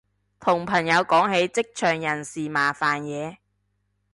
[0.39, 3.37] 同朋友講起職場人事麻煩嘢